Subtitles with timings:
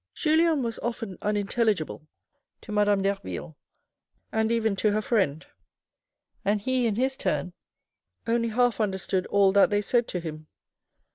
[0.15, 2.07] Juiien was often unintelligible
[2.61, 3.55] to Madame Derville,
[4.31, 5.45] and even to her friend,
[6.43, 7.53] and he in his turn
[8.25, 10.47] only half understood all that they said to him.